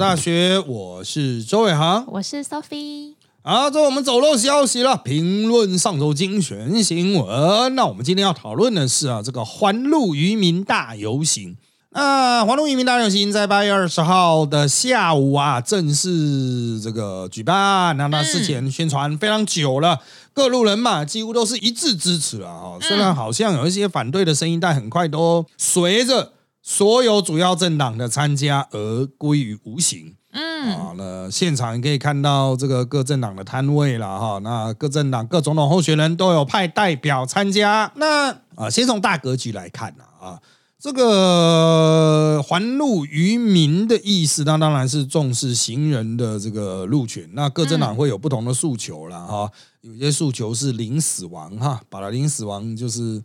[0.00, 3.16] 大学，我是周伟航，我是 Sophie。
[3.42, 7.74] 好，这我们走漏消息了，评论上周精选新闻。
[7.74, 11.58] 那我们今天要讨论的是啊，这个环路渔民大游行。
[11.90, 17.94] 那环路渔民大游行在八月二十号的下午啊，正式这个举办。
[17.98, 20.00] 那那事前宣传非常久了，
[20.32, 22.78] 各路人马几乎都是一致支持了哈。
[22.80, 26.32] 虽然好像有一些反对的声音，但很快都随着
[26.70, 30.14] 所有主要政党的参加而归于无形。
[30.30, 34.38] 嗯，啊，那现场可以看到这个各政党的摊位了哈。
[34.38, 37.90] 那各政党各总统候选人都有派代表参加。
[37.96, 40.40] 那啊，先从大格局来看呢啊。
[40.78, 47.28] 这个还路于民的意思，那当然是重视行人的这个路权。
[47.32, 49.50] 那各政党会有不同的诉求了哈，
[49.80, 53.20] 有些诉求是零死亡哈，把它零死亡就是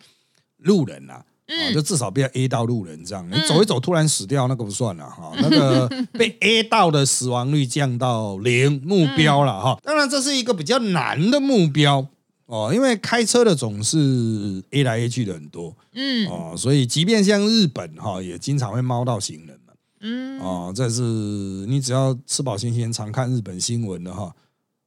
[0.57, 1.07] 路人
[1.47, 9.79] 呐，啊，就至少不要 A 到路人这样，你走一走突然死掉那个不算了哈，那个 被 A 到的死亡率降到零目标了哈。
[9.83, 12.07] 当然这是一个比较难的目标。
[12.47, 24.31] 哦，因为开车的总是 A 来 A 去的很多，嗯，哦，所以即便像日本哈，也经常会猫到行人嘛，嗯，哦，这是你只要吃饱新鲜常看日本新闻的哈，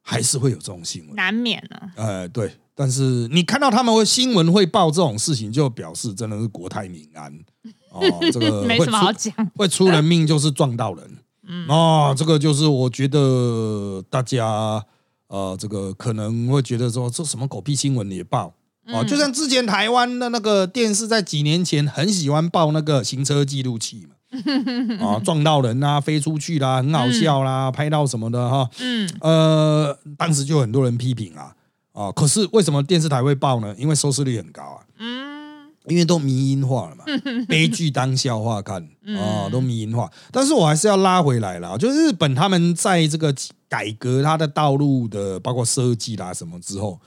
[0.03, 1.91] 还是会有这种新闻，难免啊。
[1.97, 7.32] 哎，对，但是你看到他们会新闻会报这种事情，就表示真的是国泰民安，
[7.90, 8.00] 哦，
[8.32, 11.18] 这个没什么好讲，会出人命就是撞到人，
[11.48, 14.84] 嗯，哦，这个就是我觉得大家。
[15.30, 18.54] 呃，这个可能会觉得说这什么狗屁新闻也报。
[18.86, 31.54] 啊，就像之前台湾的那个电视在几年前很喜欢报那个行车记录器嘛，啊 撞到人啊，飞出去啦，很好笑啦，拍到什么的哈，嗯，呃，当时就很多人批评啊，
[31.98, 33.74] 啊，可是为什么电视台会报呢？
[33.77, 37.05] 因为收视率很高啊，嗯，因为都迷音化了嘛，
[37.48, 38.82] 悲剧当笑话看
[39.16, 43.34] 啊，都迷音化，但是我还是要拉回来了，就日本他们在这个。
[43.70, 46.98] 改革它的道路的，包括设计啦什么之后，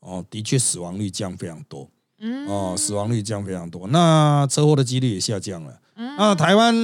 [0.00, 1.88] 哦，的确死亡率降非常多，
[2.18, 5.72] 嗯，哦，死亡率降非常多，那车祸的几率也下降了。
[5.94, 6.74] 那台湾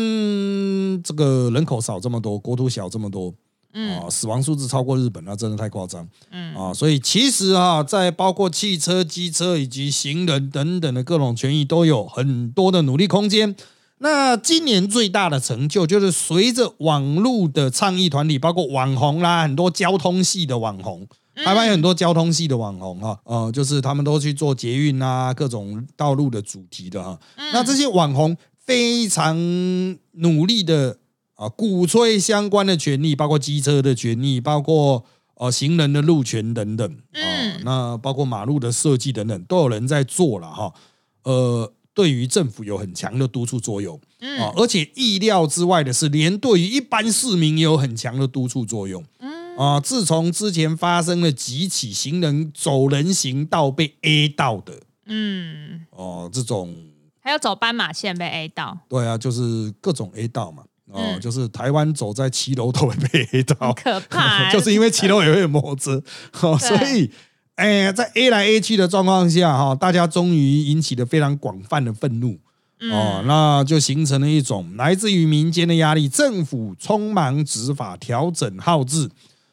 [1.03, 3.35] 这个人口少这么多，国土小这么多，
[3.77, 13.55] 啊，死亡数字超过日本，那真的太夸张，嗯，啊，所以其实啊，在包括汽车、机车以及行人等等的各种权益，都有很多的努力空间。
[13.99, 27.19] 那今年最大的成就就是随着网络的倡议团体，包括网红啦，很多交通系的网红，台湾有很多交通系的网红哈，呃，就是他们都去做捷运啊，各种道路的主题的哈。
[27.53, 29.35] 那这些网红非常
[30.13, 30.99] 努力的
[31.37, 35.05] 啊，鼓吹相关的权利，包括机车的权利，包括
[35.37, 36.87] 呃行人的路权等等。
[37.13, 37.21] 啊，
[37.65, 40.75] 那包括马路的设计等等，都有人在做了哈，
[41.23, 41.73] 呃。
[41.97, 43.99] 对于政府有很强的督促作用，
[44.39, 49.03] 啊，而且意料之外的是，连对于一般市民也有很强的督促作用，
[49.57, 54.75] 啊，自从之前发生了几起行人走人行道被 A 到的，
[55.07, 56.77] 嗯，哦，这种
[57.23, 65.93] 还有走斑马线被 A 到，对啊，就是各种 A 到嘛，哦，就是台湾走在骑楼都会被黑到，可怕， 就是因为骑楼也会摩擦，
[66.59, 67.11] 所以。
[67.57, 72.39] 哎，在 A 来 A 去的状况下，哈，大家终于引起了非常广泛的愤怒，
[72.93, 79.09] 哦，那就形成了一种来自于民间的压力，政府匆忙执法、调整号志，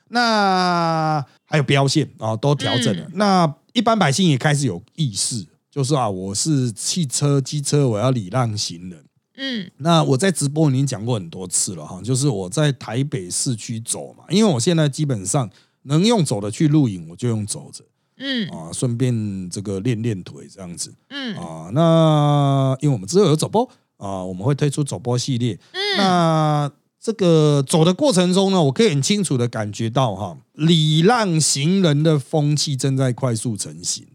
[0.09, 3.07] 那还有标线啊，都调整了。
[3.13, 9.01] 那一般百姓也开始有意识，就是啊，我是汽车、机车，我要礼让行人。
[9.35, 15.49] 嗯，那我在直播已经讲过很多次了哈，就是我在台北市区走嘛，因为我现在基本上
[15.83, 17.83] 能用走的去录影，我就用走着。
[18.17, 20.93] 嗯啊，顺便这个练练腿这样子。
[21.09, 23.67] 嗯啊，那因为我们之后有走播
[23.97, 25.59] 啊，我们会推出走播系列。
[25.72, 34.05] 嗯，那这个走的过程中呢，我可以很清楚的感觉到哈，礼让行人的风气正在快速成型。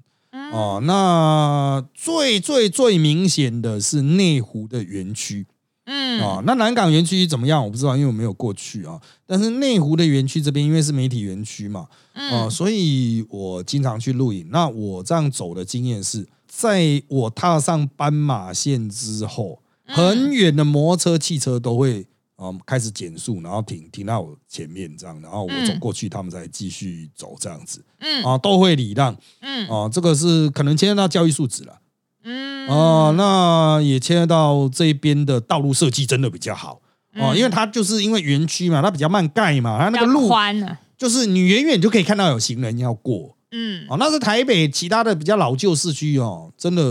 [0.53, 5.47] 哦，那最最最明显的是内湖的园区。
[5.91, 7.65] 嗯啊，那南港园区怎么样？
[7.65, 9.01] 我不知道，因为我没有过去啊。
[9.27, 14.47] 但是内湖的园区这边，因为是媒体园区嘛，啊，所以我经常去录影。
[14.51, 22.07] 那我这样走的经验是，在我踏上斑马线之后，很远的摩托车、汽车都会
[22.39, 27.85] 啊开始减速，然后停停到我前面这样，然后我走过去，他们才继续走这样子。
[27.99, 29.15] 嗯啊，都会礼让。
[29.41, 31.81] 嗯啊，这个是可能牵涉到教育素质了。
[32.23, 36.81] 嗯哦，那也牵涉到这边的道路设计真的比较好
[37.15, 43.87] 哦，因为它就是因为园区嘛，它比较慢盖嘛，它那个路宽就是你远远就可以看到有行人要过嗯。
[43.89, 46.83] 哦，那是台北其他的比较老旧市区哦，真的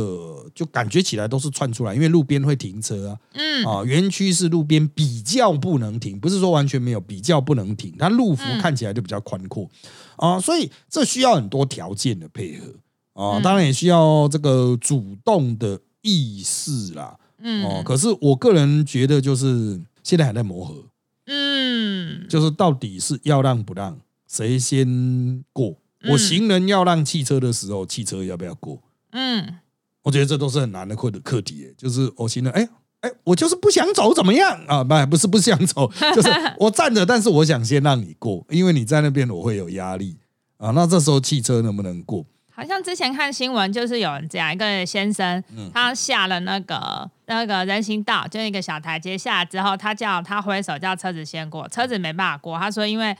[0.55, 3.19] 就感觉起来都是窜出来，因为路边会停车啊。
[3.33, 3.65] 嗯。
[3.65, 9.69] 啊，园区是路边比较不能停，不是说完全没有，比较不能停，它路幅嗯看起来就比较宽阔。
[10.15, 12.67] 啊，所以这需要很多条件的配合。
[13.13, 13.41] 啊，嗯。
[13.41, 17.17] 当然也需要这个主动的意识啦。
[17.39, 17.63] 嗯。
[17.63, 20.83] 哦，可是我个人觉得，就是现在还在磨合，
[21.27, 22.25] 嗯。
[22.27, 25.75] 就是到底是要让不让，谁先过？
[26.01, 28.81] 嗯我行人要让汽车的时候，汽车要不要过？
[29.11, 29.57] 嗯
[30.03, 32.67] 我觉得这都是很难的课的课题耶，就是我行人，哎
[33.01, 34.83] 哎，我就是不想走，怎么样啊？
[34.83, 40.17] 不，不是不想走， 就是我站着，但是我想先让你过，因为你在那边我会有压力
[40.57, 40.71] 啊。
[40.71, 42.25] 那这时候汽车能不能过？
[42.51, 53.15] 好像之前看新闻，就是有人这样一个先生，嗯他下了那个那个人行道，就一个小台阶下来之后，他叫他挥手叫车子先过，车子没办法过，他说因为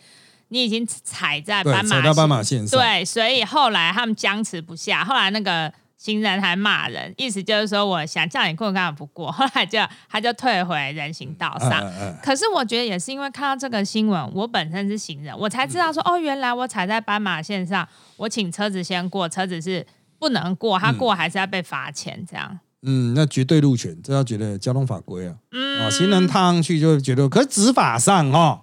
[0.49, 9.29] 你已经踩在对，斑马踩到斑马线上，对，所以后来他们僵持不下，后来那个行人还骂人，意思就是说我想叫你过，干嘛不过？
[9.33, 9.79] 后来就
[10.09, 11.81] 他就退回人行道嗯上。
[11.81, 19.85] 嗯嗯可是我觉得也是因为看到这个新闻，我本身是行人，我才知道说哦，原来我踩在斑马线上，我请车子先过，车子是
[20.19, 22.59] 不能过，他过还是要被罚钱这样。
[22.83, 25.35] 嗯，那绝对路权，这要觉得交通法规啊。
[25.51, 28.61] 嗯啊，行人踏上去就会觉得，可是执法上哈、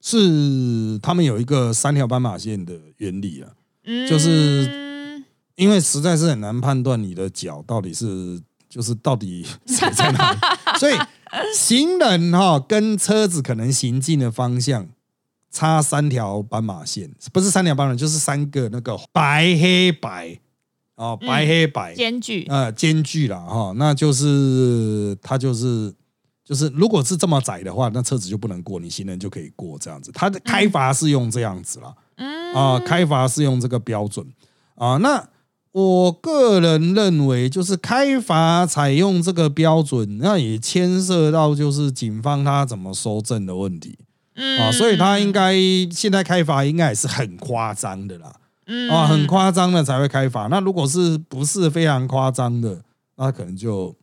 [0.00, 3.50] 是他们有一个三条斑马线的原理啊，
[4.08, 5.24] 就是嗯
[5.56, 10.38] 因为实在是很难判断你的脚到底是就是到底 谁在哪里，
[10.78, 10.94] 所以
[11.54, 14.88] 行人哈、跟车子可能行进的方向
[15.50, 20.38] 差三条斑马线，不是三条斑马，就是三个那个白黑白
[20.94, 25.92] 哦，白黑白，间距，呃，间距了哈，那就是它就是
[26.50, 30.10] 就是，如果是这么窄的话，那车子就不能过，你行人就可以过这样子。
[30.12, 34.26] 它的开罚是用这样子啦，嗯啊、开罚是用这个标准
[34.74, 34.96] 啊。
[34.96, 35.24] 那
[35.70, 43.96] 我个人认为，就是开罚采用这个标准，那也牵涉到就是警方他怎么收证的问题
[44.34, 45.54] 嗯啊，所以他应该
[45.92, 48.34] 现在开罚应该也是很夸张的啦。
[48.66, 50.48] 嗯啊，很夸张的才会开罚。
[50.48, 52.82] 那如果是不是非常夸张的，
[53.16, 53.94] 那可能就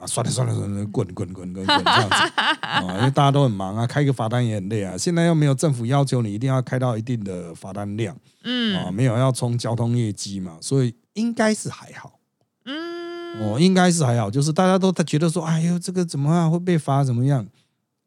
[0.00, 2.14] 啊，算了算了算了，滚滚滚滚滚这样子
[2.60, 4.96] 啊， 因为大家都很忙啊，开个罚单也很累啊。
[4.96, 8.14] 现在又没有政府要求你一定要开到一定的罚单量
[8.44, 12.12] 嗯啊，嗯没有要冲交通业绩嘛，所以应该是还好
[12.66, 17.46] 嗯哦，应该是还好，就是大家都觉得说，哎呦，这个怎么样会被罚怎么样？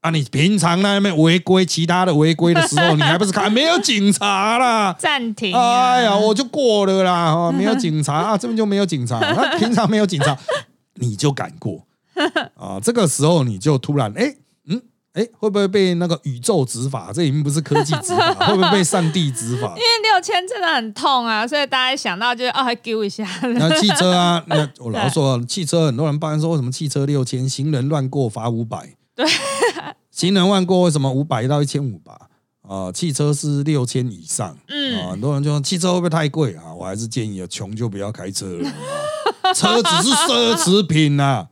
[0.01, 4.93] 啊，你平常那边违规，其他的违规的时候，你还不是看没有警察啦？
[4.97, 5.91] 暂停啊。
[5.91, 9.19] 哎呀，我就过了啦，哦，没有警察啊，这边就没有警察。
[9.19, 10.37] 那平常没有警察，
[10.99, 11.85] 你就敢过
[12.55, 12.79] 啊？
[12.81, 14.35] 这个时候你就突然，哎，
[14.67, 14.81] 嗯，
[15.13, 17.11] 哎，会不会被那个宇宙执法？
[17.13, 19.69] 这已经不是科技执法， 会不会被上帝执法？
[19.69, 23.25] 因为六千真的很痛啊，所以大家想到就是哦，还丢一下。
[23.41, 28.95] 那汽车啊， 那我老实说，汽车很多人抱怨说，为什么汽车六千，行人乱过罚五百？
[29.15, 29.25] 对，
[30.11, 32.27] 行人乱过为什么五百到一千五吧？
[32.67, 34.55] 啊，汽车是六千以上。
[34.67, 36.73] 嗯啊，很多人就说汽车会不会太贵啊？
[36.73, 38.71] 我还是建议啊，穷就不要开车了。
[39.41, 41.47] 啊 车子是奢侈品呐、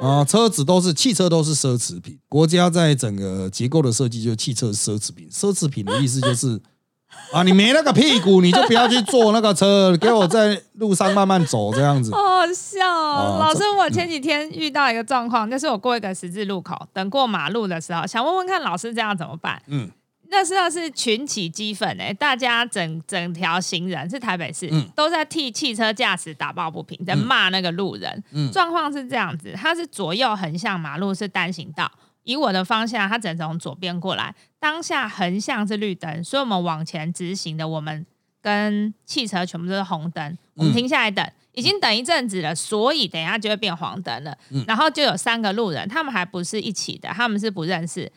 [0.00, 2.18] 啊，车子都是汽车都是奢侈品。
[2.28, 6.60] 国家在整个结构的设计就是汽车奢侈品，奢侈品的意思就是
[7.32, 12.12] 啊，你没那个屁股，你就不要去坐那个车，给我在路上慢慢走这样子。
[12.12, 13.38] 好好笑哦！
[13.40, 19.62] 啊老师，我前几天遇到一个状况，就是我过一个十字路口，等过马路的时候，想问问看老师这样怎么办？
[19.68, 19.90] 嗯，
[20.30, 28.22] 那时候是群起激愤哎，大家整整条行人是台北市、嗯都在替汽车驾驶打抱不平，在骂那个路人。
[28.32, 31.90] 嗯状况是这样子，它是左右横向马路是单行道，
[32.24, 34.34] 以我的方向，它只能从左边过来。
[34.58, 38.04] 当下横向是绿灯，所以我们往前直行的，我们
[38.40, 41.24] 跟汽车全部都是红灯，我们嗯停下来等。
[41.52, 44.36] 已经等一阵子了，所以等一下就会变黄灯了。
[44.50, 48.12] 嗯然后就有三个路人，他们还不是一起的，他们是不认识，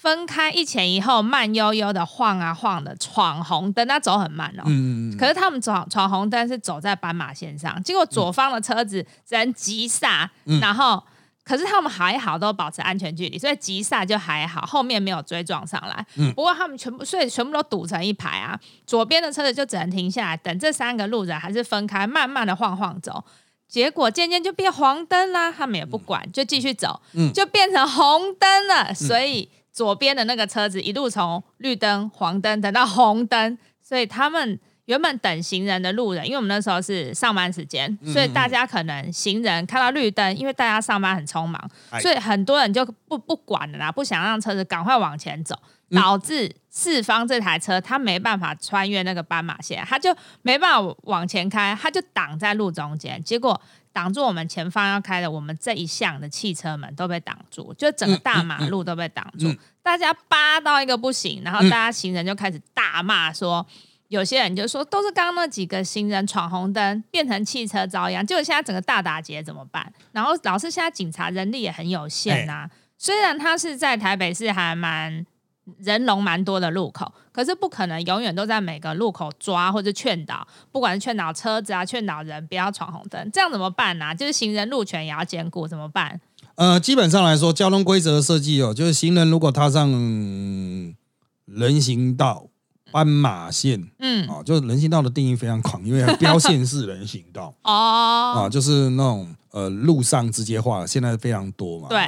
[0.00, 4.62] 分开一前一后，慢悠悠的晃啊晃的闯红灯，那走很慢哦。
[4.64, 11.04] 嗯，可是他们闯闯红灯是走在斑马线上，结果左方的车子只能急刹，嗯然后
[11.44, 16.06] 可是他们还好都保持安全距离，所以急刹就还好，后面没有追撞上来。
[16.16, 23.22] 嗯不过他们全部所以全部都堵成一排啊，左边的车子就只能停下来等这三个路人还是分开，慢慢的晃晃走。
[23.68, 28.94] 结果渐渐就变黄灯啦，他们也不管，就继续走，嗯就变成红灯了。
[28.94, 45.54] 所以左边的那个车子一路从绿灯、黄灯等到红灯，所以他们原本等行人的路人，因为我们那时候是上班时间，所以大家可能行人看到绿灯，因为大家上班很匆忙，所以很多人就不不管了啦，不想让车子赶快往前走，
[45.90, 50.12] 导致四方这台车它没办法穿越那个斑马线，它就
[50.42, 53.60] 没办法往前开，它就挡在路中间，结果
[53.92, 63.66] 挡住我们前方要开的我们这一项的汽车门都被挡住，就整个大马路都被挡住，大家扒到一个不行，然后大家行人就开始大骂说。
[64.08, 69.92] 有些人就说，都是刚刚那几个行人闯红灯，变成汽车遭殃，结果现在整个大打劫怎么办？
[70.10, 72.68] 然后老是现在警察人力也很有限呐。
[72.98, 75.24] 虽然他是在台北市还蛮
[75.78, 84.14] 人龙蛮多的路口，可是不可能永远都在每个路口抓或者劝导，不管是劝导车子啊，劝导人不要闯红灯，这样怎么办呢？
[84.14, 86.20] 就是行人路权也要兼顾，怎么办？
[86.54, 89.90] 呃，基本上来说，交通规则设计哦，就是行人如果踏上
[91.46, 92.46] 人行道。
[92.92, 102.00] 斑马线，嗯，啊，就是人行道的定义非常广，因为标线是人行道， 哦，啊，就是那种呃路上直接画，现在非常多嘛，对，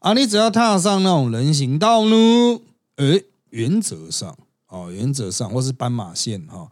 [0.00, 2.60] 啊，你只要踏上那种人行道呢，
[2.98, 4.36] 哎，原则上，
[4.68, 6.68] 哦，原则上或是斑马线，哈，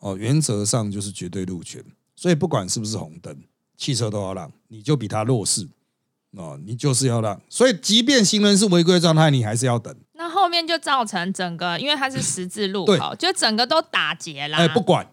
[0.00, 1.82] 哦，原则上就是绝对路权，
[2.14, 3.36] 所以不管是不是红灯，
[3.76, 5.68] 汽车都要让，你就比他弱势，
[6.36, 9.94] 哦，你就是要让，所以即便行人是违规状态，你还是要等。
[10.14, 14.58] 那后面就造成整个，因为它是十字路口，就整个都打劫啦。
[14.58, 15.06] 哎，不管，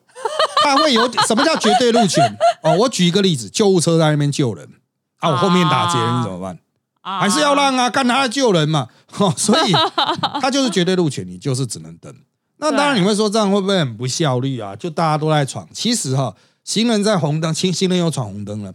[0.64, 2.38] 它会有 什么叫绝对路权？
[2.64, 4.68] 哦，我举一个例子，救护车在那边救人，
[5.20, 6.60] 啊，我后面打劫，你怎么办？
[7.20, 8.88] 还是要让啊，看他要救人嘛。
[9.38, 9.72] 所以
[10.42, 12.14] 他就是绝对路权，你就是只能等。
[12.58, 14.76] 那当然你会说这样会不会很不效率啊？
[14.76, 18.74] 就大家都在闯，其实哈，行人在红灯，行行人又闯红灯了，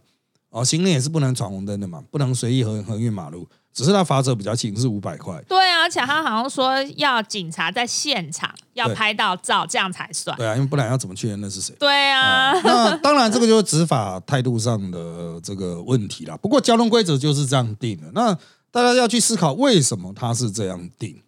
[0.51, 3.49] 哦，行人也是不能闯红灯的嘛，不能随意横横越马路。
[3.73, 5.43] 只是他罚则比较轻，是五百块。
[5.49, 10.37] 对啊，而且他好像说要警察在现场要拍到照，这样才算。
[10.37, 11.75] 对啊，因为不然要怎么确认那是谁？
[11.79, 12.53] 对啊。
[12.63, 16.37] 那当然，这个就是执法态度上的这个问题了。
[16.37, 18.11] 不过交通规则就是这样定的。
[18.13, 18.35] 那
[18.71, 21.23] 大家要去思考，为什么他是这样定？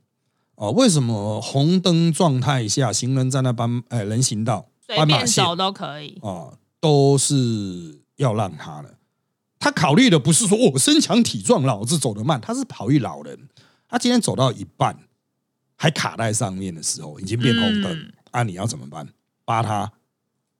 [0.56, 8.94] 哦，为什么红灯状态下行人在那斑哎人行道随便走都可以哦，都是要让他的。
[9.64, 13.48] 他考虑的不是说我身强体壮，老子走得慢，他是考虑老人。
[13.88, 14.94] 他今天走到一半
[15.74, 19.08] 还卡在上面的时候，已经变红灯，啊，你要怎么办？
[19.46, 19.90] 扒他？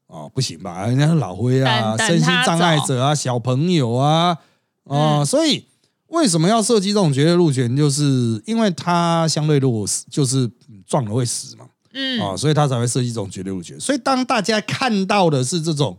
[0.06, 0.86] 哦，不行吧？
[0.86, 4.38] 人家老灰啊，身心障碍者啊，小朋友啊，
[4.84, 5.66] 哦，所以
[6.06, 7.76] 为什么要设计这种绝对路权？
[7.76, 10.50] 就是因为他相对弱势，就是
[10.86, 13.78] 撞了会死嘛，嗯，啊，所以他才会设计这种绝对路权。
[13.78, 15.94] 所以当大家看到的是这种。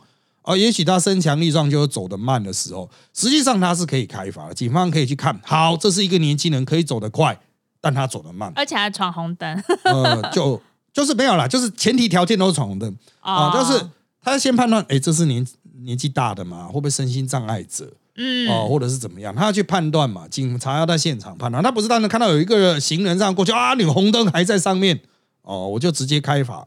[0.45, 4.53] 哦，也许他身强力壮，就走得慢的时候，实际上他是可以开罚的。
[4.53, 7.39] 警方可以去看，好，这是一个年轻人可以走得快，
[7.81, 9.63] 但他走得慢，而且还闯红灯。
[9.83, 10.61] 呃，就
[10.93, 13.89] 就是没有啦，就是前提条件都是闯红灯啊，就是
[14.21, 15.45] 他先判断，哎，这是年
[15.81, 17.91] 年纪大的嘛，会不会身心障碍者？
[18.17, 19.35] 嗯，哦，或者是怎么样？
[19.35, 25.01] 他要去判断嘛，警察要在现场判断，他不是单纯看到有一个行人这样过去啊，你红灯还在上面，
[25.41, 26.65] 哦，我就直接开罚。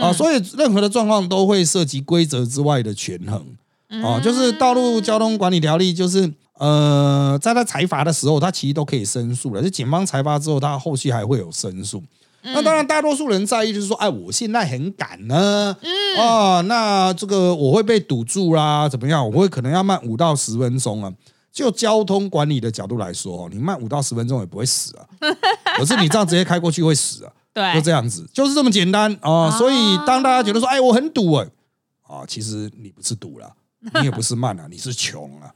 [0.00, 9.62] 啊，所以任何的状况都会涉及规则之外的权衡啊，就是道路交通管理条例，就是呃，在他裁罚的时候，他其实都可以申诉了。
[9.62, 12.02] 就警方裁罚之后，他后续还会有申诉。
[12.42, 15.76] 那当然，大多数人在意就是说，哎，我现在很赶呢，
[16.18, 19.26] 啊，那这个我会被堵住啦，怎么样？
[19.26, 21.12] 我会可能要慢五到十分钟啊。
[21.52, 25.04] 就交通管理的角度来说，你慢五到十分钟也不会死啊，
[25.76, 27.32] 可是你这样直接开过去会死啊。
[27.52, 29.50] 对，就这样子，就是这么简单啊！
[29.50, 31.46] 所以当大家觉得说，哎，我很堵哎，
[32.02, 33.52] 啊，其实你不是堵了，
[34.00, 35.52] 你也不是慢了，你是穷了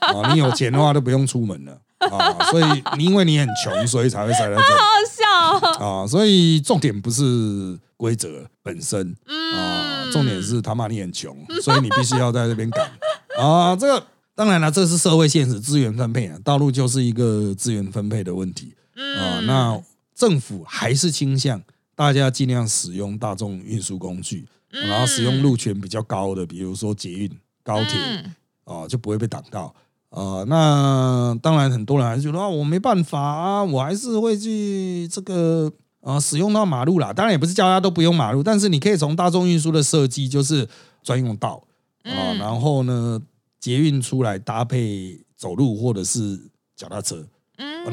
[0.00, 0.32] 啊！
[0.32, 2.44] 你有钱的话都不用出门了啊！
[2.50, 2.64] 所以
[2.96, 4.60] 你因为你很穷，所以才会塞在这。
[4.60, 6.06] 好笑啊！
[6.06, 12.90] 所以重点不是规则本身啊，重点是他妈你很穷，所以你必须要在这边赶
[13.38, 13.74] 啊！
[13.76, 19.40] 这个当然了，这是社会现实，资源分配啊，道路就是一个资源分配的问题啊。
[19.46, 19.80] 那
[20.16, 21.62] 政府还是倾向
[21.94, 27.30] 大家尽量使用大众运输工具，然后使用路权比较高的，比如说捷运、
[27.62, 28.24] 高铁，
[28.64, 29.74] 啊，就不会被挡到。
[30.08, 35.70] 啊，那当然很多人还是觉得啊，我没办法啊，我还是会去这个
[36.00, 37.12] 啊使用到马路啦。
[37.12, 40.66] 当然也不是叫大家都不用马路，但是你可以从大众运输的设计就是
[41.02, 41.62] 专用道
[42.04, 43.20] 啊，然后呢
[43.60, 47.26] 捷运出来搭配走路或者是脚踏车。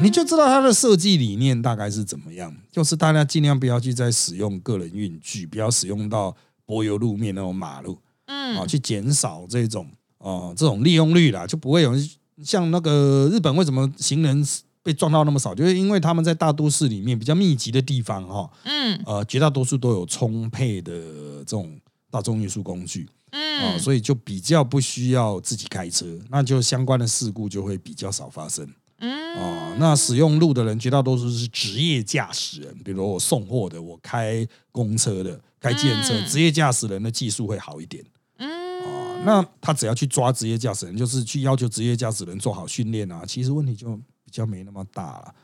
[0.00, 6.34] 你就知道它的设计理念大概是怎么样，就是大家尽量不要去再使用个人运具，不要使用到
[6.66, 11.94] 柏油路面那种马路，嗯，啊，去减少这种啊这种利用率啦，就不会有
[12.42, 14.44] 像那个日本为什么行人
[14.82, 20.92] 被撞到那么少，就是因为他们在大都市里面比较密集的地方哈，嗯，呃，绝大多数都有充沛的
[21.38, 21.78] 这种
[22.10, 28.68] 大众运输工具，嗯，所以就比较不需要自己开车，那就相关的事故就会比较少发生。
[28.98, 38.04] 嗯，哦，那使用路的人绝大多数是职业驾驶人，比如我送货的，我开公车的，开计程车，职业驾驶人的技术会好一点。
[38.38, 38.48] 嗯，
[38.82, 45.34] 啊，那他只要去抓职业驾驶人，就是去要求职业驾驶人做好训练啊，其实问题就比较没那么大了。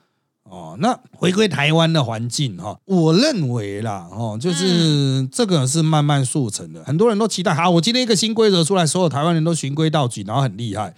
[0.45, 6.83] 哦，那回归台湾的环境哈，我认为啦，哦，就是这个是慢慢速成的。
[6.83, 10.93] 很多人都期待，好，我今天一个新规则出来，所有台湾人都循规蹈矩，然后很厉害，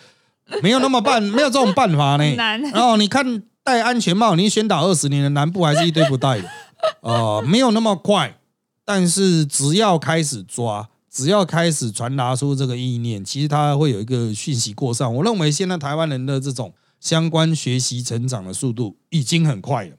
[0.63, 2.25] 没有那么办，没有这种办法呢。
[2.37, 6.49] 然后你看戴安全帽，你宣导二十年的南部还是一堆不戴的，
[7.03, 8.39] 哦，没有那么快。
[8.85, 15.15] 但是只要开始抓，只要开始传达出这个意念，其实它会有一个讯息过上。
[15.15, 16.73] 我认为现在台湾人的这种。
[17.03, 19.97] 相关学习成长的速度已经很快了，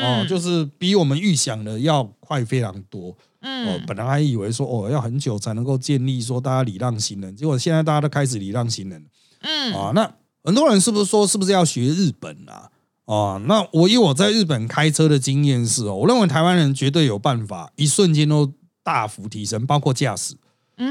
[0.00, 3.16] 哦，就是比我们预想的要快非常多。
[3.40, 9.04] 嗯，哦，本来还以为说哦要很久才能够建立说大家礼让行人，结果现在大家都开始礼让行人。
[9.46, 10.12] 嗯，啊，那
[10.42, 12.68] 很多人是不是说是不是要学日本啊？
[13.06, 20.34] 啊，那我以我在日本开车的经验是哦，我认为台湾人绝对有办法，一瞬间都大幅提升，包括驾驶。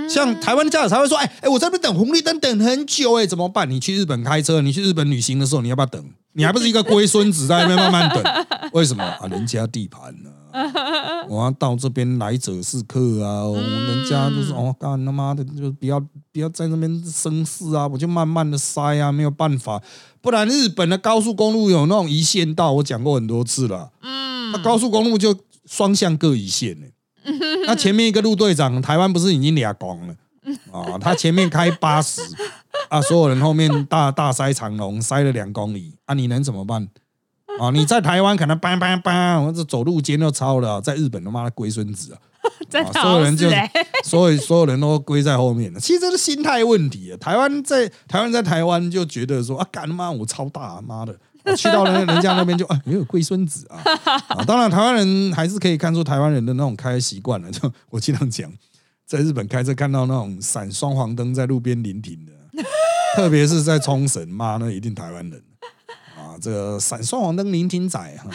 [0.09, 3.69] 像台湾的驾驶才会说：“哎哎，我在那边等红绿灯等很久，哎，怎么办？
[3.69, 6.03] 你去日本开车，你去日本旅行的时候，你要不要等？
[6.33, 8.45] 你还不是一个龟孙子在那边慢慢等？
[8.74, 9.27] 为什么啊？
[9.29, 10.31] 人家地盘呢？
[11.27, 13.43] 我要到这边来者是客啊！
[13.51, 16.00] 人家就是哦，干他妈的，就不要
[16.31, 17.88] 不要在那边生事啊！
[17.88, 19.81] 我就慢慢的塞啊，没有办法，
[20.21, 23.91] 不然日本的高速公路有那种一线道，我讲过很多次了。
[24.01, 25.35] 嗯，那高速公路就
[25.65, 26.88] 双向各一线呢。
[27.67, 30.15] ”那前面一个路队长，台湾不是已经俩光了
[30.71, 30.97] 啊？
[31.00, 32.21] 他前面开八十
[32.89, 36.88] 啊，所有人后面大大塞长龙，塞了两公里啊，你能怎么办
[37.59, 37.69] 啊？
[37.74, 42.19] 你在台湾可能叭叭叭，我这走路间都超了，在日本他妈的龟孙子啊！
[42.93, 43.50] 所有人就
[44.03, 45.79] 所有所有人都归在后面了。
[45.79, 47.17] 其实这是心态问题啊。
[47.17, 51.15] 台湾在台湾在台湾就觉得说啊，干他妈我超大，妈的！
[51.43, 53.77] 我去到人人家那边就啊，没有龟孙子啊！
[54.29, 57.51] 啊，当然台湾人还是可以看出台湾人的那种开习惯了。
[57.51, 58.51] 就我经常讲，
[59.05, 62.31] 在日本开车看到那种闪双黄灯在路边临停的，
[63.15, 65.44] 特别是在冲绳，妈那一定台湾人
[66.35, 66.39] 啊！
[66.41, 68.29] 这个闪双黄灯临停仔哈，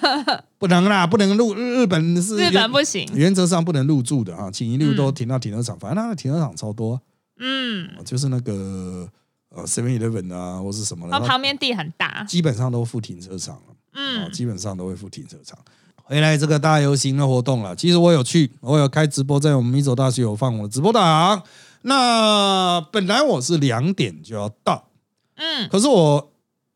[0.58, 7.00] 不能啦，不能入日本是日本不行，原则上不能入住的啊，请一律都停到停车场，反正那个停车场超多，
[7.38, 9.08] 嗯，就是那个。
[9.54, 13.74] 呃，Seven Eleven 啊，或是什么的，它旁边地很大，基本上都附停车场了。
[13.92, 15.58] 嗯，基本上都会附停车场。
[16.02, 21.42] 回来这个大游行的活动了，其实我有去，我有开直播，在我们米走大学有放我的直播档。
[21.82, 24.88] 那本来我是两点就要到，
[25.36, 26.31] 嗯，可是我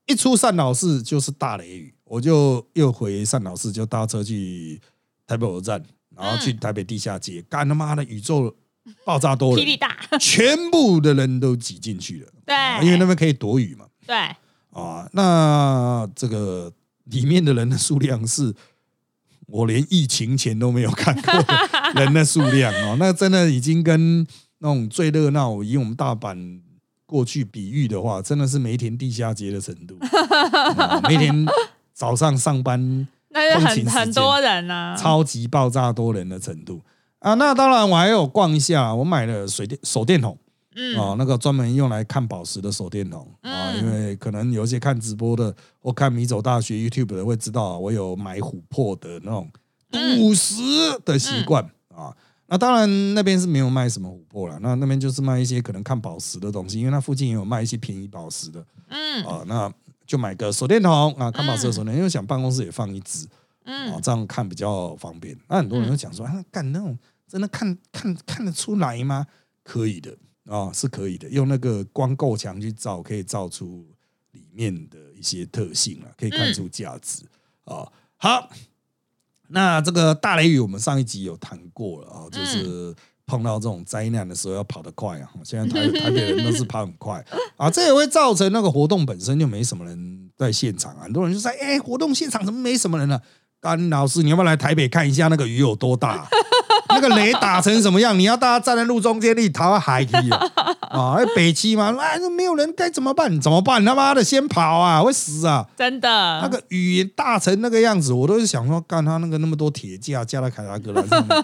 [0.06, 4.80] 一出善导寺就是大雷雨，我就又回善导寺，就搭车去
[5.26, 5.84] 台北火车站，
[6.16, 8.54] 然后去台北地下街，干他妈的宇宙！
[9.04, 12.28] 爆炸多，霹雳大，全部的人都挤进去了。
[12.44, 12.54] 对，
[12.86, 13.84] 因为那边可以躲雨嘛。
[14.06, 14.16] 对，
[14.70, 16.72] 啊，那这个
[17.06, 18.54] 里面的人的数量是，
[19.46, 21.34] 我连疫情前都没有看过
[22.00, 22.96] 人的数量哦。
[22.96, 24.24] 那真的已经跟
[24.58, 26.60] 那种最热闹，以我们大阪
[27.06, 29.96] 过去比喻的话，真的是梅田地下街的程度。
[31.08, 31.46] 梅田
[31.94, 36.82] 早上上班，那是很很多人啊，超级爆炸多人的程度。
[37.20, 40.36] 啊，那当然，我还有逛一下，我买了水电手电筒，
[40.74, 49.48] 嗯，啊，那个专门用来看宝石的手电筒啊，因为可能有一些看直播的或看米走大学 YouTube 的会知道，我有买琥珀的那种
[49.90, 50.54] 赌石
[51.04, 51.64] 的习惯
[51.94, 52.14] 啊。
[52.48, 59.72] 那当然那边是没有卖什么琥珀了，那那边就是卖一些可能看宝石的东西，因为那附近也有卖一些便宜宝石的，嗯，啊，那
[60.06, 63.26] 就买个手电筒啊，看宝石的手电，因为想办公室也放一支。
[63.68, 65.36] 嗯，啊这样看比较方便。
[65.48, 69.26] 那很多人都讲说，啊，干那种真的看看看得出来吗？
[69.64, 71.28] 可以的啊，是可以的。
[71.30, 73.84] 用那个光够强去照，可以照出
[74.30, 77.24] 里面的一些特性啊，可以看出价值
[77.64, 77.90] 啊。
[78.18, 78.48] 好，
[79.48, 82.94] 那这个大雷雨我们上一集有谈过了啊，就是
[83.26, 85.28] 碰到这种灾难的时候要跑得快啊。
[85.44, 87.24] 现在台 台北人都是跑很快
[87.56, 90.94] 啊，这也会造成那个活动本身就没什么人在现场。
[91.00, 93.20] 很多人就说，哎，活动现场怎么没什么人呢？
[93.60, 96.28] 甘老师，你要不要来台北看一下那个雨有多大？
[96.98, 98.18] 那个雷打成什么样？
[98.18, 100.40] 你要大家站在路中间，你逃海去啊！
[100.80, 103.38] 啊，北七嘛，哎，没有人该怎么办？
[103.38, 103.84] 怎么办？
[103.84, 105.66] 他妈的，先跑啊，会死啊！
[105.76, 106.08] 真的，
[106.40, 111.42] 那个雨大成那个样子，我都是想说，干他那个那么多铁架架在凯达格兰上面，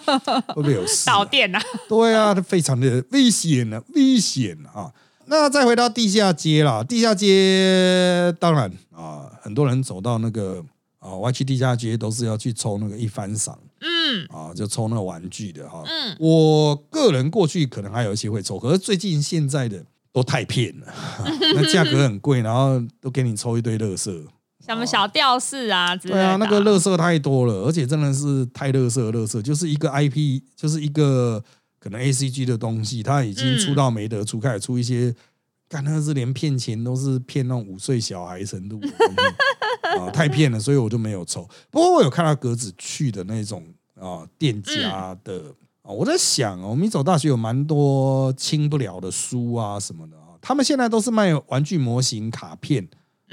[0.49, 1.05] 会不会有事？
[1.05, 1.61] 导电啊？
[1.89, 4.91] 对啊，非常的危险啊，危险啊！
[5.27, 10.65] 那再回到地下街啦，地下街当然啊，很多人走到那个。
[11.05, 13.59] 啊，歪去地下街都是要去抽那个一番赏，
[14.13, 15.83] 嗯啊，就抽那个玩具的哈。
[15.87, 20.87] 嗯，我个人过去可能还有一些会抽，可是最近现在的都太骗了，
[21.55, 24.23] 那价格很贵，然后都给你抽一堆乐色。
[24.65, 26.21] 什么小吊饰啊之类的。
[26.21, 31.43] 对啊，那个乐色太多了，而且真的是太乐色乐色，就是一个 IP，就是一个
[31.81, 35.13] 可能 ACG 的东西，它已经出到没得出，开始出一些，
[35.69, 38.81] 干那是连骗钱都是骗那种五岁小孩程度
[39.99, 41.43] 啊，太骗了，所以我就没有抽。
[41.69, 43.67] 不过我有看到格子去的那种
[44.03, 52.89] 啊店家的啊，我在想哦，米走大学有蛮多清不了的书啊什么的啊，他们现在都是卖玩具模型、卡片、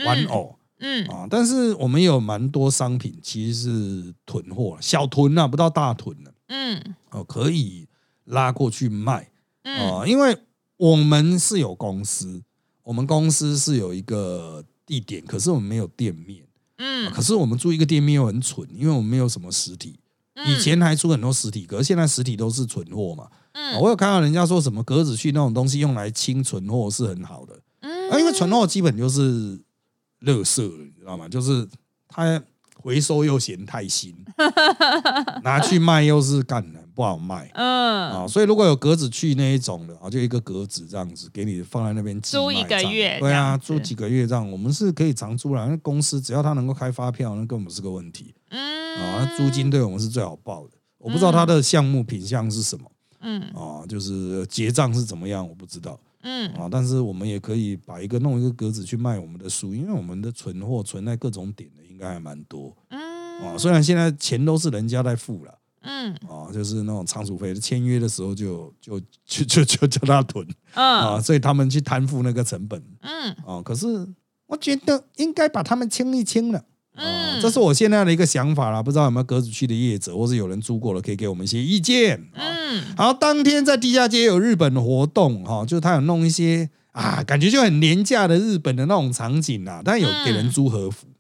[0.06, 0.56] 玩偶。
[0.80, 1.06] 嗯。
[1.08, 6.96] 啊，但是我们有蛮多商品其实是囤货，小囤啊，不到大囤的嗯。
[7.12, 7.88] 哦，可以
[8.26, 9.30] 拉过去卖
[9.64, 10.38] 嗯啊，因为
[10.78, 12.42] 我们是有公司，
[12.84, 16.42] 我们公司是有一个地点，可是我们没有店面，
[16.78, 19.99] 嗯，可是我们租一个店面又很蠢，因为我们没有什么实体，
[20.48, 23.28] 以前还出很多实体，可是现在实体都是存货嘛。
[23.80, 28.10] 我有看到人家说什么格子去那种东西用来清存货是很好的，嗯。
[28.10, 29.58] 啊，因为存货基本就是
[30.22, 31.28] 垃圾，你知道吗？
[31.28, 31.68] 就是
[32.08, 32.42] 它
[32.76, 34.16] 回收又嫌太新，
[35.44, 45.66] 拿去卖又是干的不好卖嗯啊，所以如果有格子去那一种的啊，就一个格子这样子给你放在那边租一个月对啊，租几个月这样，我们是可以长租啦。
[45.70, 49.24] 那公司只要他能够开发票，那根本不是个问题嗯啊。
[49.24, 50.72] 那租金对我们是最好报的。
[50.98, 55.98] 我不知道他的项目品相是什么嗯啊，就是结账是怎么样，我不知道。
[56.24, 63.00] 嗯啊，但是我们也可以把一个弄一个格子去卖我们的书，因为我们的存货存在各种点的应该还蛮多嗯
[63.40, 63.54] 啊。
[63.54, 73.62] 嗯虽然现在钱都是人家在付了嗯哦，就是那种仓储费，签约的时候就就就就就叫他囤嗯啊，所以他们去摊付那个成本嗯啊。
[73.64, 74.08] 可是
[74.48, 76.60] 我觉得应该把他们清一清了。
[76.96, 77.04] 啊，
[77.38, 82.44] 嗯，这是我现在的一个想法啦，不知道有没有格子区的业者，或是有人租过了，可以给我们一些意见啊。
[82.44, 91.14] 嗯好，当天在地下街有日本的活动哈，就是他有弄一些啊，感觉就很廉价的日本的那种场景啊，但有给人租和服，嗯，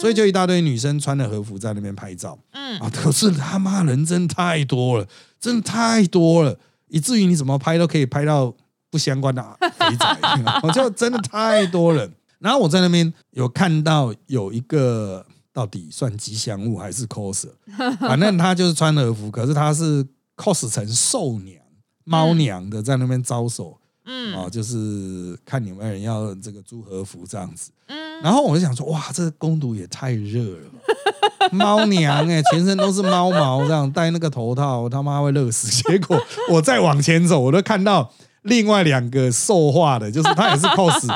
[0.00, 2.90] 所以就一大堆女生穿着和服在那边拍照嗯啊。
[2.90, 5.06] 可是他妈人真太多了，
[5.38, 6.58] 真的太多了，
[6.88, 8.54] 以至于你怎么拍都可以拍到
[8.90, 10.18] 不相关的肥仔，
[10.62, 12.10] 我 就真的太多了。
[12.38, 17.48] 然后我在那边有看到有一个到底算吉祥物还是 cos，
[18.00, 20.04] 反正他就是穿和服，可是他是
[20.36, 21.62] cos 成兽娘、
[22.04, 23.78] 猫娘的在那边招手
[24.12, 27.70] 嗯啊，就是看你们人要这个租和服这样子。
[27.86, 35.70] 嗯然后我就想说，哇，这个公主也太热了，猫娘哎、全身都是猫毛，这样戴那个头套，他妈会热死。
[35.88, 36.20] 结果
[36.50, 41.08] 我再往前走，我都看到另外两个兽化的，就是他也是 cos，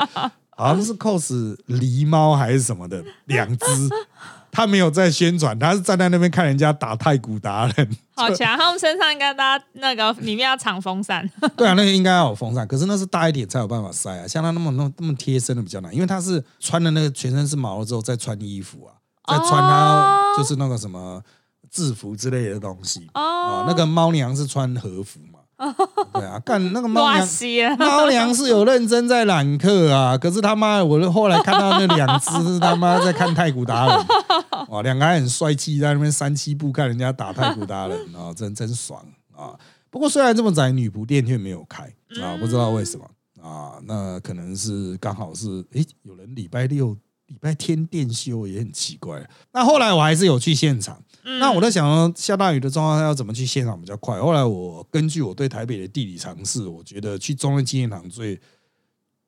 [0.57, 3.65] 好像是 cos 狸猫还是什么的，两只。
[4.55, 7.97] 他没有在宣传，他是站在那边看人家打太古达人。
[8.15, 11.29] 好强，他们身上应该搭那个里面要藏风扇。
[11.57, 14.25] 对啊，那个应该要有风扇，可是那是大一点才有办法塞啊。
[14.25, 18.95] 像他那么那么那么贴身的比较难，因为他是穿的那个全身是毛了之后再穿衣服啊，
[19.27, 21.21] 再穿他哦就是那个什么
[21.69, 25.39] 制服之类的东西啊哦。，那个猫娘是穿和服嘛？
[26.13, 27.77] 对啊，干那个猫哇娘。
[27.77, 34.05] 猫娘是有认真在揽客啊，可是他妈的，我后来看到那两只他妈在看太古达人，
[34.75, 39.57] 哇，两个还很帅气，在那边三七步看人家打太古达人啊， 真真爽啊！
[39.89, 41.83] 不过虽然这么窄，女仆店却没有开
[42.21, 43.09] 啊，不知道为什么
[43.41, 43.79] 啊？
[43.85, 49.25] 那可能是刚好是诶，有人礼拜六、礼拜天店休也很奇怪。
[49.53, 54.19] 那后来我还是有去现场，嗯那我在想说，下大雨的状况下要怎么去现场比较快？
[54.19, 58.37] 后来我根据我对台北的地理常识，我觉得去中正纪念堂最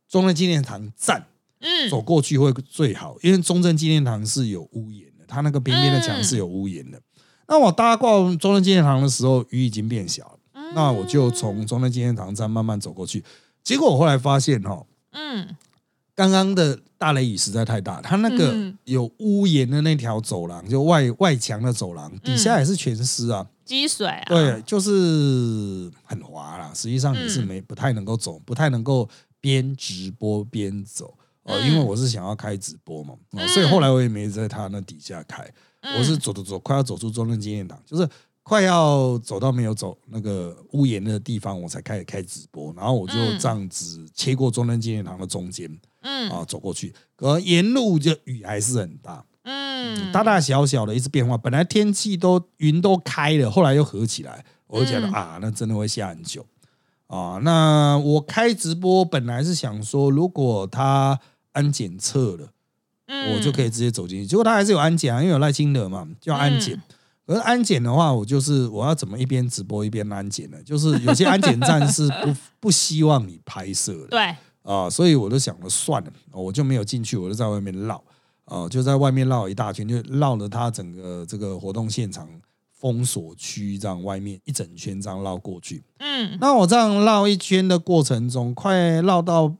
[0.10, 1.26] 中正纪念堂站
[1.60, 7.00] 嗯走过去会最好，因为中正纪念堂是有屋檐的，它那个边边的墙是有屋檐的。
[7.48, 10.74] 那我搭过中正纪念堂的时候，雨已经变小了，嗯。
[10.74, 13.24] 那我就从中正纪念堂站慢慢走过去。
[13.64, 15.56] 结果我后来发现，哈，嗯。
[16.16, 18.78] 刚刚的大雷雨实在太大，它那个嗯。
[18.86, 23.46] 有屋檐的那条走廊，就外外墙的走廊，底下也是全湿啊。
[23.64, 26.72] 积水啊，对，就是很滑啦。
[26.74, 29.08] 实际上你是没不太能够走，不太能够
[29.42, 31.14] 边直播边走
[31.48, 35.44] 哦、嗯因为我是想要开直播嘛，哦，所以后来我也没在他那底下开，
[35.82, 38.08] 嗯我是走走走，快要走出中正纪念堂，就是
[38.44, 45.70] 快要走到没有走那个屋檐的地方，我才开始开直播，然后我就嗯这样子切过中正纪念堂的中间
[46.02, 49.26] 嗯啊走过去，可沿路就雨还是很大。
[49.50, 51.38] 嗯，大大小小的一次变化。
[51.38, 56.46] 本来天气都云都开了，后来又合起来，我就觉得、嗯啊，那真的会下很久
[57.08, 57.40] 啊。
[57.42, 61.18] 那我开直播本来是想说，如果他
[61.58, 62.50] 安检测了，
[63.08, 64.26] 嗯我就可以直接走进去。
[64.26, 66.76] 结果他还是有安检啊，因为有赖清德嘛，就要安检。
[66.76, 66.82] 嗯
[67.28, 70.58] 可是安检的话，我就是我要怎么一边直播一边安检呢？
[70.64, 78.02] 就是有些安检站是不不希望你拍摄的，对，啊，所以我就想了算了，我就没有进去，我就在外面绕，
[78.46, 82.30] 啊，就在外面绕一大圈，就绕了他整个这个活动现场
[82.72, 85.84] 封锁区，这样外面一整圈这样绕过去。
[86.00, 89.54] 嗯那我这样绕一圈的过程中，快绕到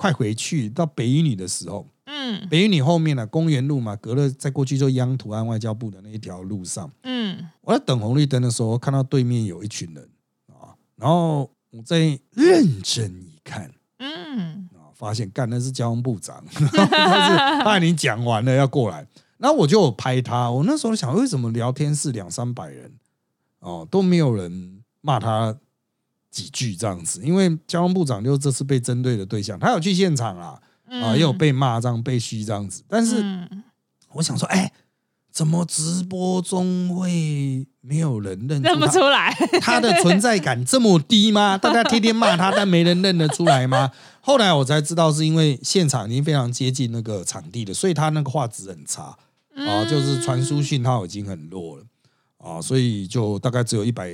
[0.00, 10.08] 快回去到北一女的时候，嗯北一女后面呢、公园路嘛，隔了再过去就央图案外交部的那一条路上，嗯我在等红绿灯的时候，看到对面有一群人
[10.48, 13.70] 啊，然后我再认真一看。
[13.98, 20.50] 嗯啊，发现干那是交通部长， 他是他已经讲完了要过来，然后我就拍他。
[20.50, 22.90] 我那时候想，为什么聊天室两三百人
[23.58, 25.54] 哦都没有人骂他
[26.30, 27.20] 几句这样子？
[27.22, 32.82] 因为交通部长就是这次被针对的对象，他有去现场啊，啊也有被骂这样被嘘这样子。
[32.88, 33.64] 但是嗯
[34.14, 34.72] 我想说，哎，
[35.30, 41.56] 怎么直播中会没有人认认不出来，他的存在感这么低吗？
[41.62, 43.92] 大家天天骂他，但没人认得出来吗？
[44.20, 49.16] 后来我才知道，是因为现场已经非常接近那个场地了，所以他那个画质很差
[49.54, 51.84] 啊，就是传输讯号已经很弱了
[52.38, 54.10] 啊，所以就大概只有一百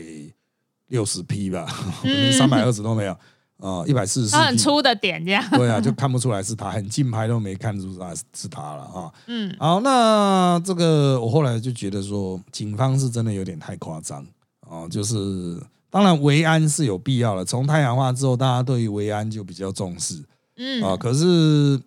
[0.89, 1.67] 六十 P 吧，
[2.37, 3.13] 三百二十都没有
[3.59, 4.57] 啊，一百四十很。
[4.57, 9.13] 粗的点这样，对啊，就看不出来是他，很近拍都没看出来是他了啊。
[9.27, 14.25] 嗯好，那这个我后来就觉得说，警方是真的有点太夸张
[14.69, 20.23] 啊，就是当然维安是有必要的，从太阳化之后，大家对于维安就比较重视
[20.57, 21.81] 嗯啊，可是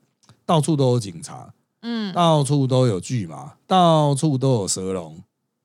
[0.46, 5.16] 到处都有警察，嗯到处都有巨马，到处都有蛇龙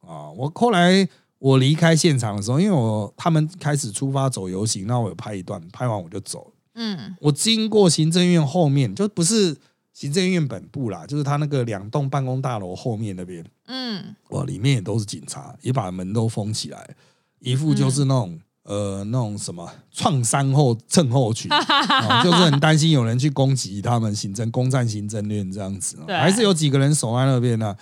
[0.07, 0.29] 啊。
[0.37, 6.51] 我后来我离开现场的时候，因为我他们开始出发走游行，那我有拍一段，拍完我就走了。
[6.77, 9.57] 嗯我经过行政院后面，就不是
[9.92, 16.97] 行政院本部啦，就是他那个两栋办公大楼后面那边，嗯哇，里面也都是警察，也把门都封起来，
[17.38, 27.77] 一副就是那种、呃那种什么创伤后症候群、哦，就是很担心有人去攻击他们行政攻占行政院这样子， 对还是有几个人守在那边呢、啊。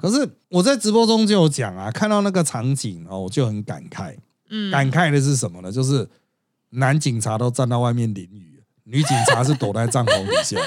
[0.00, 4.16] 可是我在直播中就有讲啊，看到那个场景哦，我就很感慨。
[4.50, 5.70] 嗯，感慨的是什么呢？
[5.70, 6.08] 就是
[6.70, 10.60] 男警察都站到外面淋雨，女警察是躲在帐篷底下，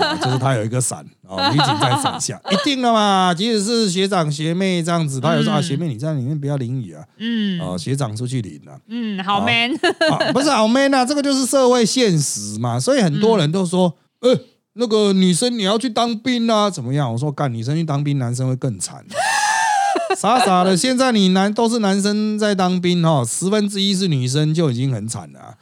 [0.00, 3.32] 啊， 就是他有一个伞，啊，女警在伞下， 一定的嘛。
[3.32, 9.72] 即使是学长学妹这样子，他有说啊，嗯学妹你在里面不要淋雨啊，嗯啊，学长出去淋啊，嗯，好 man，
[10.10, 12.80] 啊，不是好 man 啊，这个就是社会现实嘛。
[12.80, 14.36] 所以很多人都说，呃，
[14.74, 17.12] 那个女生你要去当兵啊，怎么样？
[17.12, 19.04] 我说干，女生去当兵，男生会更惨。
[20.16, 25.56] 傻傻的，现在你男都是男生在当兵哦，十分之一是女生就已经很惨了啊，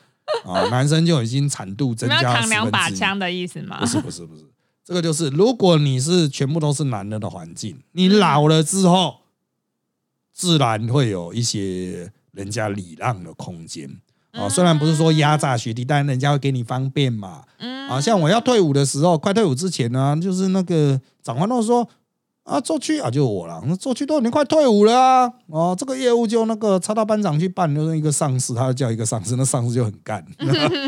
[0.47, 2.91] 啊男生就已经惨度增加扛两把。
[2.91, 3.87] 枪的意思吗不？
[3.87, 4.45] 是不是不是，
[4.85, 9.17] 这个就是如果你是全部都是男的的环境，你老了之后，
[10.33, 14.01] 自然会有一些人家礼让的空间
[14.39, 14.49] 啊。
[14.49, 17.43] 虽然不是说压榨学弟，但人家会给你方便嘛。
[17.59, 21.89] 嗯啊，像我要退伍的时候，快退伍之前呢、就是那个长官都说
[22.45, 30.23] 啊，做区啊，就我了，那做区都已经快退伍了啊，哦，这个业务就那个插到班长去办，就是一个上司，他就叫一个上司，那上司就很干，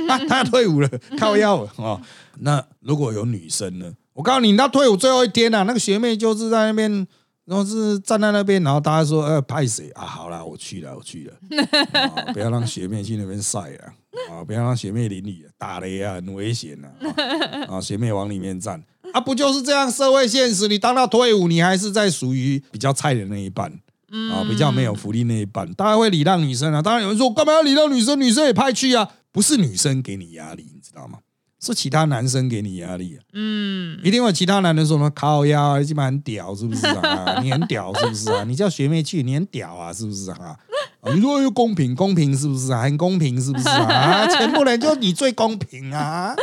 [0.09, 2.01] 啊、他要退伍了，靠腰了哦。
[2.41, 3.91] 那如果有女生呢？
[4.13, 7.07] 我告诉你，那退伍最后一天啊，那个学妹就是在那边。
[7.51, 10.07] 然后是站在那边，然后大家说：“呃，派谁啊？
[10.07, 11.35] 好啦，我去了，我去了。
[12.01, 13.93] 啊，不要让学妹去那边晒了
[14.31, 14.45] 啊！
[14.47, 16.89] 不要让学妹淋雨，打雷啊，很危险啊！
[17.69, 18.81] 啊，学妹往里面站
[19.13, 19.91] 啊，不就是这样？
[19.91, 23.69] 社会现实，你当到退伍，你还是在属于比较菜的那一半
[24.31, 25.69] 啊，比较没有福利那一半。
[25.75, 26.81] 当然会礼让女生啊。
[26.81, 28.21] 当然有人说，我干嘛要礼让女生？
[28.21, 31.19] 女生也派去啊，不是女生给你压力，你知道吗？
[31.61, 33.23] 是其他男生给你压力、啊。
[33.35, 37.39] 嗯一定会有其他男人说什么靠腰啊，基本很屌是不是啊？
[37.45, 38.45] 你很屌是不是啊？
[38.45, 40.57] 你叫学妹去，你很屌啊是不是啊？
[41.03, 42.83] 啊你说又公平公平是不是啊？
[42.83, 43.85] 很公平是不是啊？
[44.25, 46.35] 啊全部人就你最公平啊！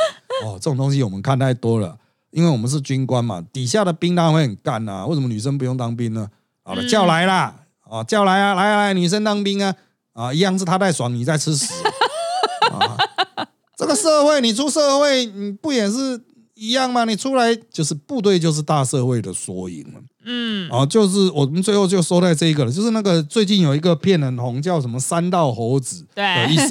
[0.46, 1.98] 哦，这种东西我们看太多了，
[2.32, 5.06] 因为我们是军官嘛，底下的兵当然会很干啊。
[5.08, 6.28] 为什么女生不用当兵呢？
[6.64, 7.56] 好了，嗯叫来啦，
[7.90, 9.74] 啊，叫来啊，来啊来，女生当兵啊，
[10.14, 11.72] 啊，一样是他在爽，你在吃屎
[12.72, 12.98] 啊！
[13.78, 16.20] 这个社会，你出社会，你不也是
[16.56, 17.06] 一样吗？
[17.06, 20.02] 你出来就是部队，就是大社会的缩影了。
[20.26, 26.70] 嗯啊，就是我们最后就说在这一个了，就是那个最近有一个片很红，叫什么《三道猴子的一，生》。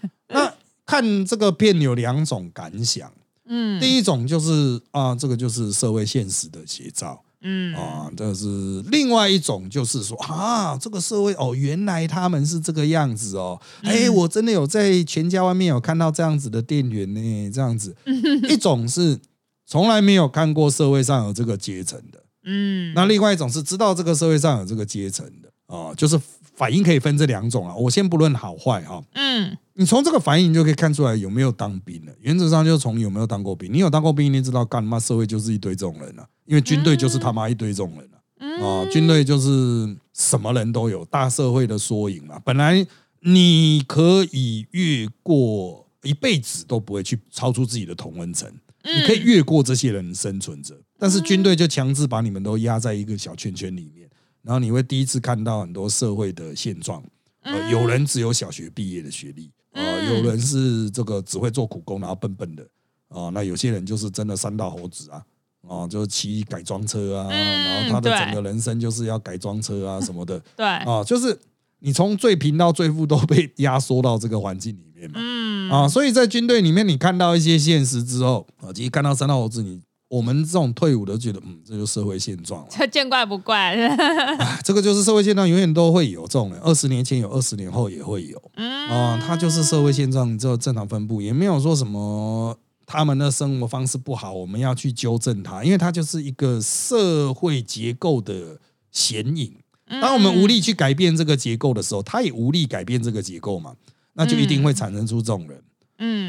[0.28, 0.50] 那
[0.86, 3.12] 看这个片有两种感想，
[3.44, 7.20] 嗯第一种就是啊，这个就是社会现实的写照。
[7.46, 7.74] 嗯。
[7.76, 17.94] 啊，这是另外一种，就是说啊，这个社会哦，原来他们是这个样子哦，哎，我真的有在全家外面有看到这样子的店员呢，这样子。
[18.50, 19.18] 一种是
[19.64, 26.16] 从来没有看过社会上有这个阶层的，嗯，那另外一种是知道这个社会上有这个阶层的啊、就是
[26.54, 27.74] 反应可以分这两种啊。
[27.74, 29.56] 我先不论好坏哈、嗯。
[29.74, 32.12] 你从这个反应就可以看出来有没有当兵了。
[32.20, 38.18] 原则上就是从有没有当过兵，你有当过兵，你知道干嘛社会就是一堆这种人啊，因为军队就是他妈一堆这种人啊。
[38.40, 38.62] 嗯。
[38.62, 42.40] 啊，军队就是什么人都有，大社会的缩影嘛。
[42.44, 42.86] 本来
[43.20, 48.48] 你可以越过一辈子都不会去超出自己的同温层，
[48.82, 48.98] 嗯。
[48.98, 54.08] 你可以越过这些人生存着，但是军队就强制把你们都压在一个小圈圈里面，
[54.42, 57.02] 然后你会第一次看到很多社会的现状。
[57.42, 62.68] 呃，有人只有小学毕业的学历，呃，嗯有人是这个只会做苦工，然后笨笨的，
[63.06, 65.22] 啊，那有些人就是真的三大猴子啊，
[65.66, 71.38] 哦，就是骑改装车啊，嗯然后他的整个人生就是要改装车啊什么的， 对，啊，就是
[71.80, 82.68] 你从最贫到最富都被压缩到这个环境里面嘛，嗯啊，所以在军队里面，你看到一些现实之后，啊，其实看到三大猴子，你我们这种退伍的觉得，嗯，这就是社会现状了。
[82.70, 83.56] 就见怪不怪。
[83.74, 86.60] 哎 这个就是社会现状，永远都会有这种人。
[86.60, 88.40] 二十年前有，二十年后也会有。
[88.54, 98.60] 嗯啊，它就是社会现状，这正常分布，也没有说什么他们的生活方式不好，我们要去纠正他，因为他就是一个社会结构的
[98.92, 99.52] 显影。
[100.00, 103.74] 当我们无力去改变这个结构的时候，他也无力改变这个结构嘛，
[104.14, 105.58] 那就一定会产生出这种人。
[105.58, 105.62] 嗯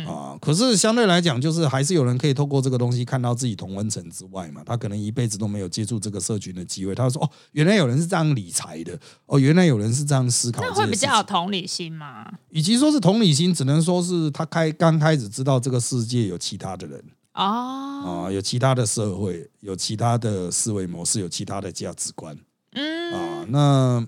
[0.08, 4.62] 啊，可是相对来讲，就是还是有人可以透过这个东西看到自己同温层之外嘛。
[4.66, 12.26] 他可能一辈子都没有接触这个社群的机会，他说：“哦，原来有人是这样理财的，哦，原来有人是这样思考。”那会比较有同理心吗？
[12.50, 17.04] 与其说是同理心，只能说是他开刚开始知道这个世界有其他的人
[17.34, 22.38] 哦，啊，有其他的社会，有其他的思维模式，有其他的价值观
[22.72, 23.46] 嗯啊。
[23.50, 24.08] 那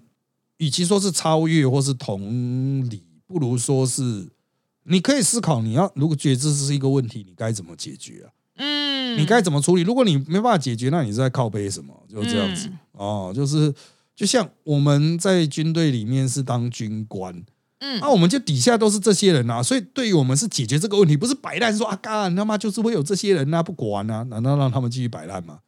[0.58, 4.28] 与其说是超越或是同理，不如说是
[4.90, 8.28] 你可以思考，你要如果觉得这是一个问题，你该怎么解决啊？
[8.58, 9.84] 嗯，你该怎么处理？
[9.84, 11.94] 如果你没办法解决，那你是在靠背什么？
[12.10, 13.74] 就是这样子、嗯哦，就是
[14.16, 17.34] 就像我们在军队里面是当军官，
[17.80, 25.60] 嗯那、我们就底下都是这些人啊，所以对于我们是解决这个问题，不是摆烂说啊，干他妈就是会有这些人啊，不管啊，难道让他们继续摆烂吗？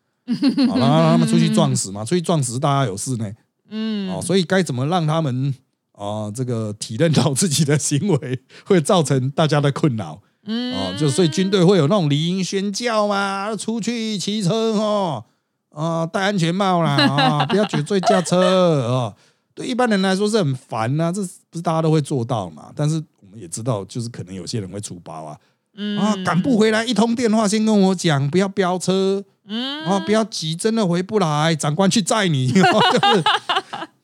[0.67, 3.31] 好， 然后让他们出去撞死嘛，出去撞死大家有事呢。
[3.69, 5.55] 嗯哦，所以该怎么让他们
[5.93, 10.21] 啊、这个体认到自己的行为会造成大家的困扰？
[10.45, 15.23] 嗯哦，就所以军队会有那种离营宣教嘛，出去骑车哦，
[15.69, 19.13] 啊，戴安全帽啦，啊，不要酒醉驾车啊。
[19.54, 22.71] 对一般人来说是很烦呐、这不是大家都会做到嘛？
[22.75, 25.38] 但是我们也知道，就是可能有些人会出包啊，
[25.75, 33.23] 嗯啊，赶不回来一通电话先跟我讲，不要飙车，嗯啊，不要急，真的回不来，长官去载你，哦 就是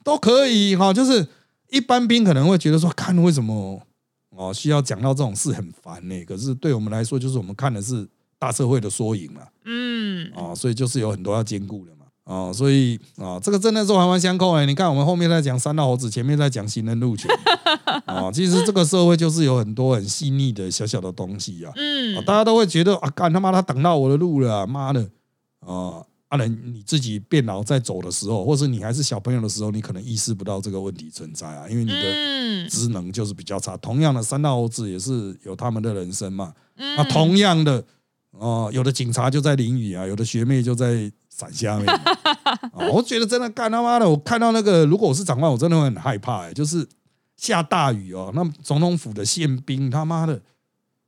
[0.03, 0.93] 都可以哈。
[0.93, 1.27] 就是
[1.69, 3.81] 一般兵可能会觉得说，看为什么
[4.29, 6.25] 哦需要讲到这种事很烦呢？
[6.25, 8.07] 可是对我们来说，就是我们看的是
[8.39, 14.65] 大社会的缩影嘛，嗯啊，所以就是有很多要兼顾的嘛，啊，所以啊，这个真的是环环相扣哎。
[14.65, 17.29] 你看我们后面在讲三道猴子，前面在讲行人路权
[18.05, 21.71] 啊， 其实这个社会就是有很多很细腻的小小的东西啊。
[21.71, 25.01] 啊嗯大家都会觉得啊，干他妈他挡到我的路了啊、妈的
[25.59, 26.03] 啊！
[26.29, 33.77] 啊，人你自己变老在走的时候，或是你还是小朋友的时候，你可能意识不到这个问题存在啊，因为你的嗯职能就是比较差。
[33.77, 36.53] 同样的，三大猴子也是有他们的人生嘛。
[36.75, 37.83] 嗯那同样的，
[38.31, 41.87] 哦、有的警察就在淋雨啊，有的学妹就在伞下面。
[41.87, 46.87] 啊，我觉得真的干他妈的，我看到那个，如果我是长官，我真的会很害怕、欸，就是
[47.37, 50.41] 下大雨哦，那总统府的宪兵他妈的，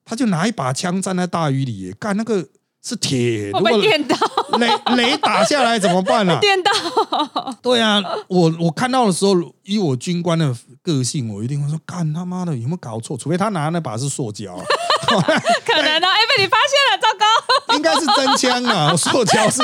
[0.05, 2.47] 他就拿一把枪站在大雨里、欸，干那个
[2.81, 4.15] 是铁，如果电到，
[4.57, 6.37] 雷雷打下来怎么办啊？
[6.41, 6.71] 电到，
[7.61, 13.17] 对啊，我我看到的时候，以我军官的个性，我一定会说：干他妈的，有没有搞错？
[13.17, 14.63] 除非他拿那把是塑胶啊、
[15.65, 19.61] 可能哦，哎，被你发现了，糟糕，应该是真枪啊，塑胶是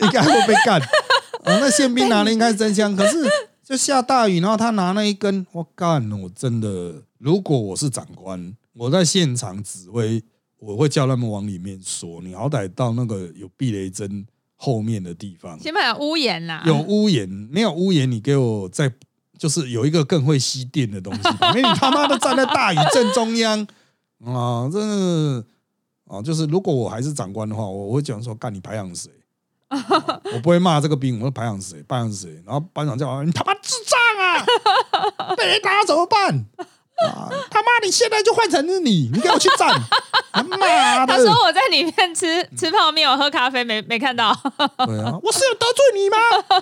[0.00, 0.80] 应该会被干。
[0.80, 3.24] 啊，那宪兵拿的应该是真枪，可是
[3.64, 10.22] 就下大雨，然后他拿那一根，我干，我真的，如果我是长官，我在现场指挥，
[10.58, 12.20] 我会叫他们往里面缩。
[12.20, 18.92] 你好歹到那个有避雷针后面的地方，起码有屋檐啦，有屋檐，没有屋檐，你给我再
[19.38, 23.66] 就是有一个更会吸电的东西， 因为你他妈的站在大雨正中央
[24.24, 25.44] 啊，真的
[26.06, 29.10] 啊，就是如果我还是长官的话，我会讲说，干你排养谁？
[29.68, 29.78] 啊
[30.32, 31.82] 我不会骂这个兵，我会排养谁？
[31.86, 32.42] 排养谁？
[32.44, 35.34] 然后班长叫我，你他妈智障啊！
[35.36, 36.46] 被人打怎么办？
[37.06, 39.68] 啊， 他妈你现在就换成是你，你给我去站！
[40.32, 40.56] 他妈
[41.06, 41.14] 的！
[41.14, 44.32] 他说我在里面吃吃泡面，我喝咖啡，没没看到。
[44.86, 46.16] 对啊，我是有得罪你吗？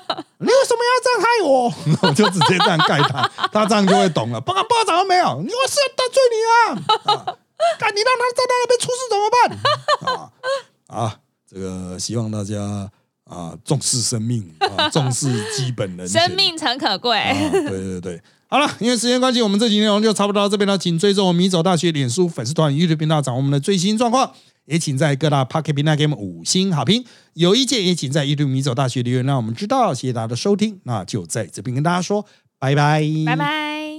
[0.38, 1.72] 你为什么要这样害我？
[2.08, 4.40] 我就直接这样盖他，他这样就会懂了。
[4.40, 5.42] 报告报告长官没有？
[5.42, 7.36] 你我是有得罪你啊！
[7.78, 10.14] 啊，你让他在那边出事怎么办？
[10.14, 10.30] 啊
[10.88, 11.16] 啊，
[11.50, 12.90] 这个希望大家
[13.24, 17.18] 啊，重视生命啊，重视基本人，生命诚可贵。
[17.18, 18.22] 啊，对对对。
[18.48, 20.78] 好了，因为时间关系，我们这期内容就差不多到这边了。
[20.78, 24.32] 请追踪我们米走大学脸书粉丝团、YouTube 频道，掌握我们的最新状况。
[24.66, 27.04] 也请在各大 Pocket 平台给我们五星好评。
[27.34, 29.94] 有意见也请在 YouTube 米走大学留言，让我们知道。
[29.94, 32.24] 谢谢大家的收听，那就在这边跟大家说
[32.58, 33.95] 拜拜，拜拜。